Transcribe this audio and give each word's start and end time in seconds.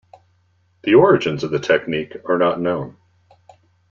The 0.81 0.95
origins 0.95 1.43
of 1.43 1.51
the 1.51 1.59
technique 1.59 2.17
are 2.25 2.39
not 2.39 2.59
known. 2.59 2.97